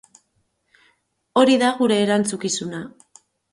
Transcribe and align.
Hori 1.43 1.59
da 1.65 1.71
gure 1.83 2.01
erantzukizuna. 2.07 2.83